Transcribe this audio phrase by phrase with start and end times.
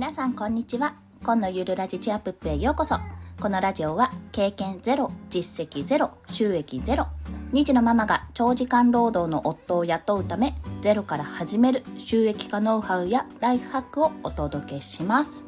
[0.00, 0.94] 皆さんこんにちは。
[1.22, 2.96] 今のゆるラジチアップへようこそ。
[3.38, 7.06] このラジオは経験ゼロ実績ゼロ収益ゼロ。
[7.52, 15.44] 2児のママが長時間労働の夫を雇うためゼロから始める収益化ノウハウやライフハックをお届けします。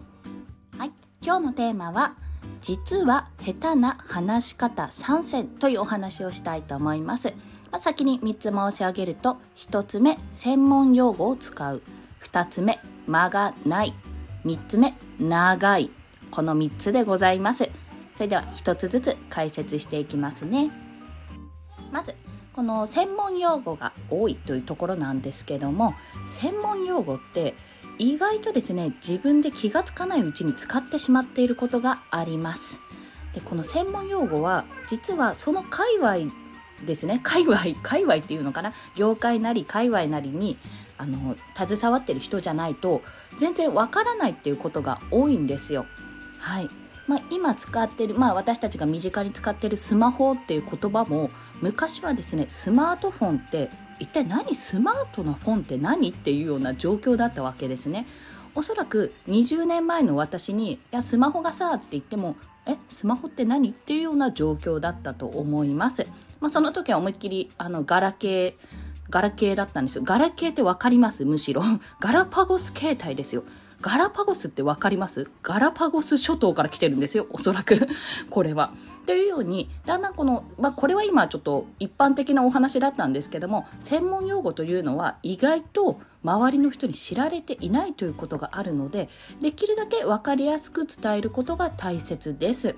[0.76, 0.92] はい。
[1.22, 2.12] 今日のテーマは
[2.60, 7.28] 実は下手な話し方3選というお話をしたいと思います。
[7.70, 11.80] まあ、先に3つ申し上げると1つ目専門用語を使う。
[12.22, 13.94] 2つ目間がない。
[14.44, 15.90] 3つ目長い。
[16.30, 17.70] この3つでございます。
[18.14, 20.70] それでは1つずつ解説していきますね。
[21.90, 22.14] まず
[22.52, 25.94] この専門用語が多いというところなんですけども
[26.26, 27.54] 専門用語って
[27.98, 32.80] 意外とですね自分で気がつかないうちに使ってしまっていることがあります。
[33.34, 36.32] でこの専門用語は実はその界隈
[36.84, 37.20] ですね。
[37.22, 38.74] 界隈界隈っていうのかな？
[38.96, 40.58] 業界なり界隈なりに
[41.02, 43.02] あの携わってる人じゃないと
[43.36, 45.86] 全然わからないっていうことが多いんですよ。
[46.38, 46.70] はい
[47.08, 58.06] まあ、今使ってる、まあ、私たちが身近に使ってるスマホっていう言葉も昔はですねスマートフォンって一体何スマートなフォンって何っていうような状況だったわけですね。
[58.54, 66.06] おそらく20年前の私に「いやスマホがさ」って言ってもえスマホって何っていうような状況だったと思います。
[66.40, 68.54] まあ、その時は思いっきりあのガラケー
[69.12, 70.02] ガラケーだったんですよ。
[70.04, 71.24] ガラケーって分かります？
[71.24, 71.62] むしろ。
[72.00, 73.44] ガラパゴス携帯ですよ。
[73.80, 75.28] ガラパゴスって分かります？
[75.42, 77.26] ガラパゴス諸島から来てるんですよ。
[77.30, 77.88] おそらく。
[78.30, 78.72] これは。
[79.04, 89.08] というように、だんだんこの、まあ、これは今ちょっと一般的なお話だったんですけども、専門用語というのは意外と周りの人に知られていないということがあるので、
[89.40, 92.76] できるだけ分かりやすく伝えることが大切です。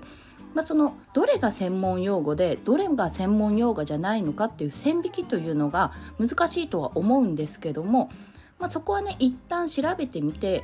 [0.55, 8.09] まあ、そのどれが専門用語でどれが専門用語じゃないのかっていう線引きというのが難しいとは思うんですけども、
[8.57, 10.63] まあ、そこはね一旦調べてみて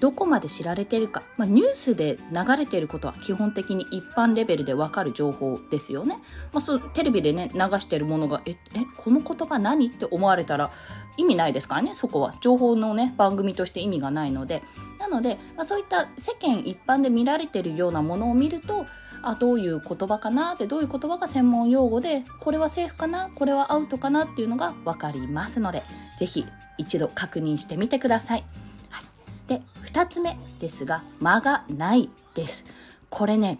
[0.00, 6.18] どこまで知られてるか、まあ、ニュースで流れてることは基本的に一般レベルでわかる情報ですよね。
[6.52, 8.56] まあ、そうテレビでね流してるものがええ
[8.96, 9.88] この言葉何？
[9.88, 10.70] って思われたら
[11.16, 12.34] 意味ないですからねそこは。
[12.40, 14.62] 情報のね番組として意味がないので。
[14.98, 18.86] なので、まあ、そういった世間一般で見られてるようなものを見ると
[19.22, 23.30] あどういう言葉かなってどういう言葉が専門用語でこれはセーフかな？
[23.34, 24.24] これはアウトかな？
[24.24, 25.82] っていうのが分かりますので
[26.18, 26.46] 是非
[26.78, 28.44] 一度確認してみてください。
[29.46, 32.66] で2つ目ですが間がないです。
[33.10, 33.58] これね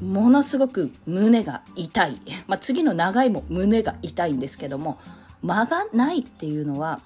[0.00, 4.98] ものすごく胸が痛い、まあ、次の長いも胸が痛いんですけども
[5.42, 7.00] 間がないっていうのは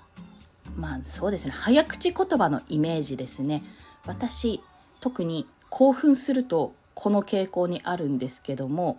[0.77, 3.63] まあそうですね早口言葉のイメージですね
[4.07, 4.63] 私
[5.01, 8.99] 特に興奮するとこの傾向にあるんですけども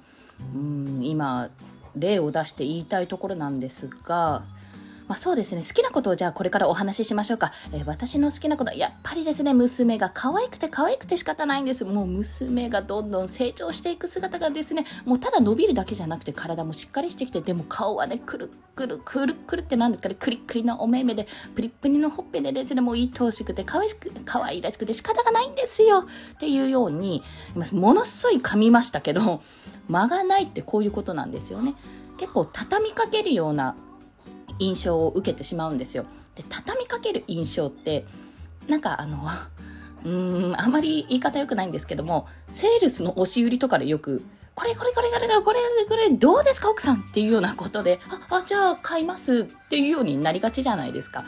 [0.53, 1.49] うん今
[1.95, 4.43] 例を出して言いたいところなんですが
[5.07, 5.61] まあ、そうですね。
[5.61, 11.85] 好きなことをじゃあこれからお話ししましょうか、えー、私の好きなことやっぱりですね娘が可愛くて可愛くて仕方ないんです。
[11.85, 20.15] もう娘がどんどん成長していく姿がですねもうただ伸びるだけじゃなくて体もしっかりしてきてでも顔はねくるくるくるくるって何ですかね。
[20.19, 26.05] クリックリなお目目でプリプリのほっぺでですねもう愛おしくて可愛く可愛らしくて仕方がないんですよ。
[26.33, 27.21] っていうように
[27.55, 29.41] 今ものすごい噛みましたけど
[29.87, 31.75] 間がないってこういうことなんですよね。
[32.17, 33.75] 結構畳みかけるような
[34.59, 36.05] 印象を受けてしまうんですよ。
[36.35, 38.05] で畳みかける印象って
[38.67, 39.25] なんかあの
[40.03, 44.23] うーんあまり言い方良くないんですけどもセールスの押し売りとかでよく
[44.53, 47.99] これこれこれこれこれこれどうですか奥さんっていうようなことで
[48.29, 51.25] ああじゃあ買いますっていうようになりがちじゃないですか。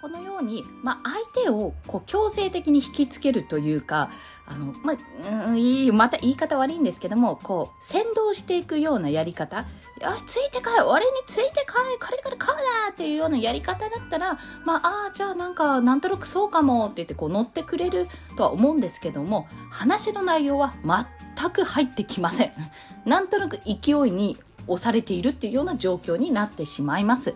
[0.00, 4.10] このように、まあ、相手をこう強制的に引きつけるというか
[4.46, 9.66] あの、まあ、うんいいまた言い方悪いんですけどもこう先導していくようなやり方
[10.00, 20.72] よし、ついてこい俺についてこいこれからこうだっていうようなやり方だったら、まあ、ああ、じゃあなんか、なんとなくそうかもって言ってこう乗ってくれるとは思うんですけども、話の内容は
[21.36, 22.52] 全く入ってきません。
[23.04, 27.34] なんとなく勢いに押されているっていうような状況になってしまいます。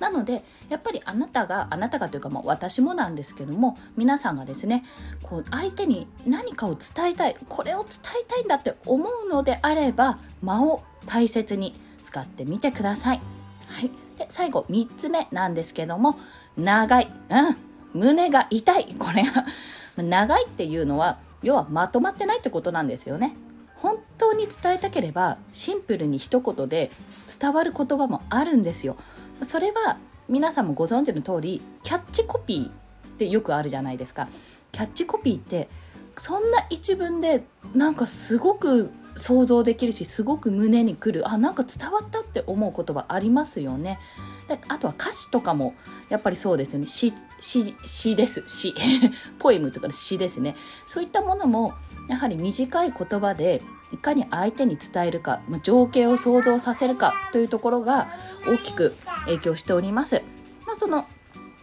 [0.00, 4.84] なのでやっぱりあなたがあなたがというか、まあ、私もなんですけども皆さんがですね
[5.22, 7.88] こう相手に何かを伝えたいこれを伝
[8.22, 13.20] えたいんだって思うのであれば間を大切に使ってみてください。
[13.68, 16.18] はい、で最後3つ目なんですけども
[16.56, 19.44] 長い、うん、胸が痛いこれは
[19.96, 23.36] 長いっていうのは要はまとまってないってことなんですよね。
[23.76, 26.90] 本当に伝えたければシンプルに一言で
[27.40, 28.96] 伝わる言葉もあるんですよ。
[29.42, 29.98] それは
[30.28, 32.70] 皆さんもご存知の通りキャッチコピーっ
[33.18, 34.28] てよくあるじゃないですか。
[34.72, 35.68] キャッチコピーって
[36.16, 37.44] そんな一文で
[37.74, 41.28] なんかすごく想像できるしすごく胸にくる。
[41.28, 43.98] あなんか伝わったって思う言葉ありますよね。
[44.48, 45.74] であとは歌詞とかも
[46.08, 46.86] やっぱりそうですよね。
[46.86, 48.42] 詩詩詩です。
[48.46, 48.74] 詩
[49.38, 50.56] ポエムとか詩ですね。
[50.86, 51.74] そういったものも
[52.08, 53.62] やはり短い言葉で
[53.92, 58.08] いかに相手に伝えるか情景を想像させるかというところが
[58.46, 58.96] 大きく
[59.26, 60.22] 影響しております。
[60.66, 61.06] まあ、その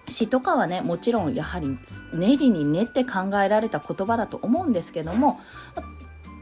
[0.08, 1.78] 詩とかはねもちろんやはり
[2.14, 5.40] 練りに練って考えられた言葉だと思うんですけども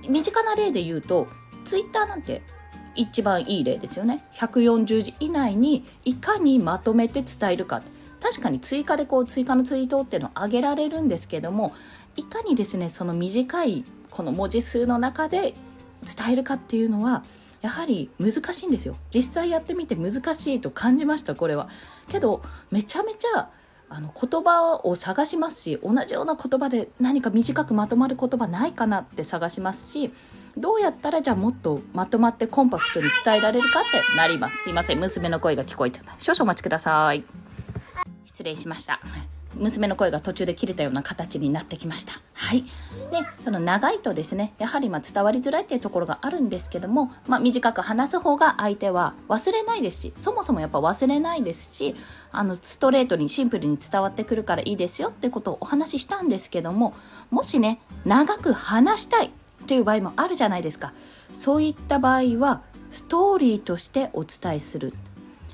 [0.07, 1.27] 身近な例で言うと
[1.63, 2.41] ツイッターなんて
[2.95, 7.81] 一番いい例ですよね140字以内にいかにまとめて伝えるか
[8.21, 11.73] 確かに追加でこう追加のツイートっていうのを上げられるんですけども
[12.15, 15.55] いかにですねその短いこの文字数の中で
[16.03, 17.23] 伝えるかっていうのは
[17.61, 18.95] やはり難しいんですよ。
[19.13, 21.69] 実際やってみて難しいと感じましたこれは。
[22.09, 23.49] けどめちゃめちゃ
[23.89, 30.13] あの言葉を探しますし同じような言葉で何か短くまとまる言葉ないかなって探しますし
[30.57, 34.63] どうやったらじゃあもっとまとまってコンパクトに伝えられるかってなります。
[34.63, 36.15] すいません娘の声が聞こえちゃった。
[36.17, 37.23] 少々お待ちください。
[38.25, 39.01] 失礼しました。
[39.55, 42.13] 娘の声が途中で切れたような形になってきました。
[42.33, 42.63] はい。
[42.63, 42.69] で、
[43.43, 51.95] その長いとですね、やはりま伝わりづらいっていうところがあるんですけども、まあ、短く話す方が相手は忘れないですし、そもそもやっぱ忘れないですし、
[52.31, 56.93] あの、ストレートにシンプルに伝わってくるからいいですよってことをお話ししたんですけども、
[57.29, 59.29] もしね、長く話したいっ
[59.67, 60.93] ていう場合もあるじゃないですか。
[61.31, 62.61] そういった場合は、
[62.91, 64.93] ストーリーとしてお伝えする。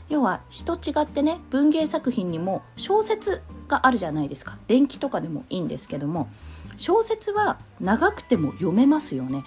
[0.09, 4.57] 要は詩と違ってね文芸作品にも小説があるじゃないですか。
[4.67, 6.29] 電気とかでもいいんですけども
[6.77, 9.43] 小説は長くても読めますよね。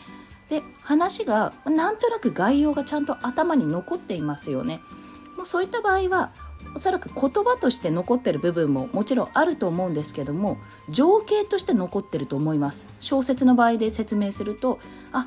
[0.49, 4.81] で話がなんとなく概要がちゃんと頭に残っていますよね。
[5.37, 6.33] もうそういった場合は
[6.75, 10.59] おそらく言葉として残ってる部分ももちろんあると思うんですけども
[10.89, 12.87] 情景として残ってると思います。
[13.01, 14.79] 小説の場合で説明すると
[15.13, 15.27] あ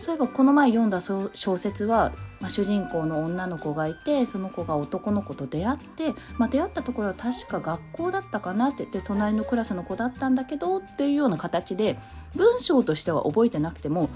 [0.00, 11.98] そういえばこの前読んだ小説は、まあ、主人公の女の子がいてその子が男の子と出会って、まあ、出会ったところは確か学校だったかなって言って隣のクラスの子だったんだけどっていうような形で
[12.34, 14.08] 文章としては覚えてなくても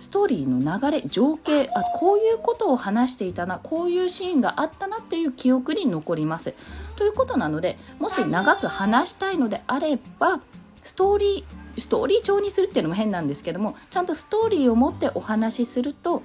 [0.00, 6.54] ストーリーの流れ情景あこういうことを話していたなこういうシーンがあったなっていう記憶に残ります。
[6.96, 10.40] ということなのでもし長く話したいのであれば
[10.82, 16.22] ストーリーストーリー調にするっていうのも変なんですけどもちゃんとストーリーを持ってお話しすると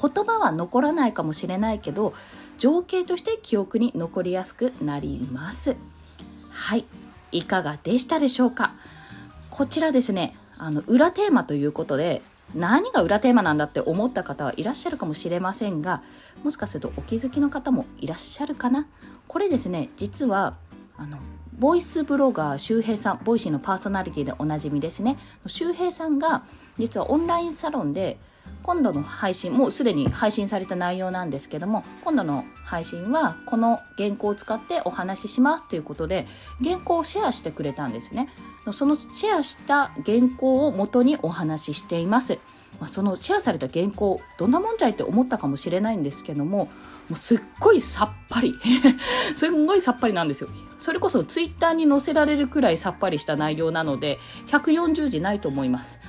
[0.00, 2.12] 言葉は残らないかもしれないけど
[2.58, 5.76] 情景として記憶に残りやすくなります。
[6.50, 6.84] はい。
[7.32, 8.74] いかがでしたでしょうか？
[9.50, 10.36] こちらですね。
[10.58, 12.22] あの裏テーマということで
[12.54, 16.02] 何が裏テーマなんだって思った方はいらっしゃるかもしれませんが
[16.44, 18.86] もしかするとお気づきの方もいらっしゃるかな？
[19.28, 19.90] これですね。
[19.96, 20.56] 実は
[20.96, 21.18] あの
[21.58, 25.16] ボイスブロガー周平さんボイシーのパーソナリティでおなじみですね。
[25.46, 26.44] 周平さんが
[26.76, 28.18] 実はオンラインサロンで
[28.62, 36.26] 今度の配信もうすでに配信された内容なんですけども今度の配信はこの原稿を使ってお話ししますということで
[36.62, 38.28] 原稿をシェアしてくれたんですね。
[38.72, 42.38] そのシェアした原稿を元にお話ししています。
[42.80, 46.70] まあ、そのシェアされた原稿どんなもんじゃいって思ったかもしれないんですけどもも
[47.12, 48.54] うすっごいさっぱり。
[49.36, 50.48] すっごいさっぱりなんですよ。
[50.78, 54.18] それこそツイッターに載せられるくらいさっぱりした内容なので
[54.48, 56.00] 140字ないと思います。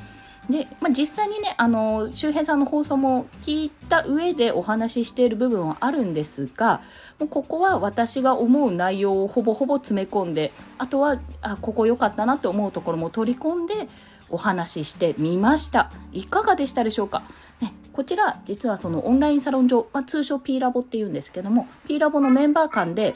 [0.49, 6.81] で、まあ、実際にねあの周平さんの放送も聞いた上でお話ししている部分はあるんですが
[7.19, 13.89] もうここは私が思う内容をほぼほぼ詰め込んであとはあここ良かったなって思うところも取り込んで
[14.29, 17.23] お話ししてみましたいかがでしたでしょうか、
[17.61, 23.15] ね、こちら実はそのオンラインサロン上、まあ、通称 P ラボっていうんですけども P ラボのメンバー間で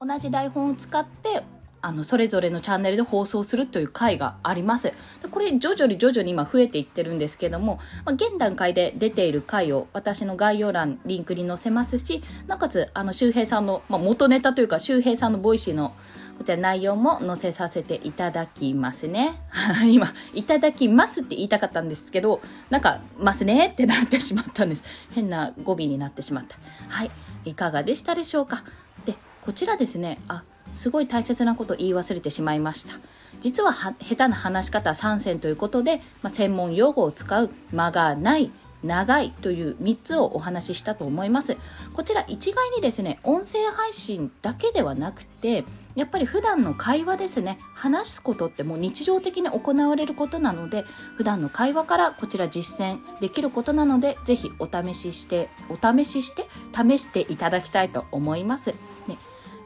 [0.00, 1.42] 同じ台本を使って
[1.82, 4.92] あのそれぞれのチャンネルで放送するという回があります。
[5.30, 15.94] これ徐々に徐々に今増えていってるんですけども、まあ、現段階で出ている回を私の概要欄リンクに載せますしなおかつあの周平さんの、まあ、元ネタというか周平さんのボイシーの
[16.40, 19.34] こちら内容も載せさせていただきますね。
[19.92, 24.82] 今、いただきますって言いたかったんですけど、なんか、ますねってなってしまったんです。
[25.14, 26.56] 変な語尾になってしまった。
[26.88, 27.10] はい。
[27.44, 28.64] いかがでしたでしょうか？
[29.04, 30.42] で、こちらですね、あ、
[30.72, 32.94] すごい大切なこと言い忘れてしまいました。
[33.42, 38.50] 実は下手な話し方3選ということで、まあ、専門用語を使う間がない
[38.82, 41.56] 長いという3つをお話ししたと思います。
[41.94, 50.84] こちら一概にですね音声配信だけではなくてやっぱり普段の会話ですね話すことってもう日常的に行われることなので
[51.16, 58.70] 普段の会話からこちら実践できることなのでぜひお試ししてお試しして試していただきたいと思います、
[59.08, 59.18] ね、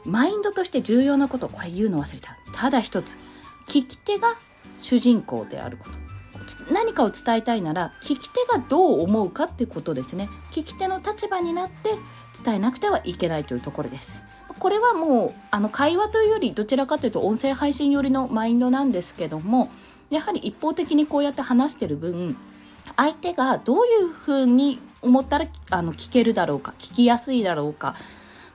[0.03, 2.37] マインドとして重要なことこれ言うの忘れた。
[2.53, 3.17] ただ一つ
[3.67, 4.35] 聞き手が
[4.79, 6.04] 主人公であること。
[6.71, 10.29] 何かを伝えたいなら聞き手がどう思うかってことですね。
[10.51, 11.91] 聞き手の立場になって
[12.43, 14.23] 伝えなくてはいけないというところです。
[14.59, 19.69] これはもうあの会話というよりどちらかというと音声配信寄りのマインドなんですけども
[20.09, 22.37] やはり一方的にこうやって話してる分
[22.95, 27.95] 相手がどういうふうに思ったらあの聞けるだろうか聞きやすいだろうか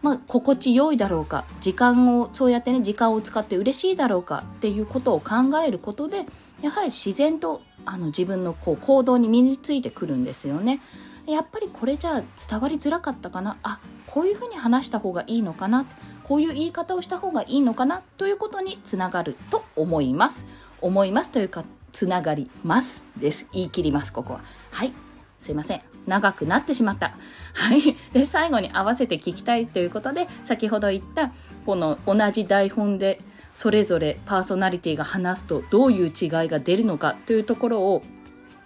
[0.02, 6.24] まあ、心地よいだろうか時間をそうやってね時間を使って嬉しいだろうかっていうことを考えることで
[6.62, 10.80] やはり自然とあの自分のこう行動に身についてくるんですよね。
[11.26, 13.56] やっぱりこれじゃあ伝わりづらかったかな。
[13.62, 15.86] あこういうふうに話した方がいいのかな。
[16.24, 20.46] こういう言い方をした方がいいのかなということにつながると思います。
[20.80, 23.48] 思いますというかつながりますです。
[23.52, 24.40] 言い切りますここは。
[24.70, 24.92] はい。
[25.38, 25.82] すいません。
[26.06, 27.12] 長くなってしまった。
[27.54, 27.96] はい。
[28.12, 31.32] で、最後に合わせて聞きたいということで、先ほど言った、
[31.66, 33.20] この同じ台本で、
[33.54, 36.12] それぞれパーソナリティが話すとどういう違い
[36.48, 38.02] が出るのかというところを、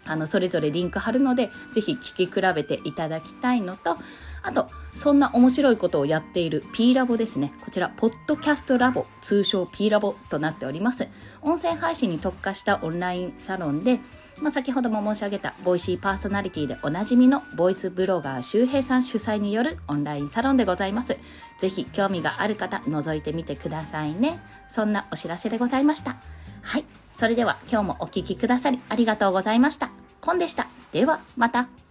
[0.05, 3.97] あの、それぞれリンク貼るので、ぜひ聞き比べていただきたいのと、
[4.43, 7.53] あと、そんな面白いことをやっている P ラボですね。
[7.65, 11.09] こちら、ポッドキャストラボ、通称 P ラボとなっております。
[11.43, 14.01] 音声配信に特化したオンラインサロンで、
[14.45, 21.17] まあ、先ほども申し上げたボイシーパーソナリティでおなじみのボイスブロガー周平さん主催によるオンラインサロンでございます。
[21.59, 24.39] ぜひ興味がある方覗いてみてくださいね。
[24.69, 26.19] そんなお知らせでございました。
[26.61, 26.85] はい。
[27.15, 29.89] それでは今日もお聴きくださりありがとうございました。
[30.21, 30.67] コンでした。
[30.93, 31.84] ではまた。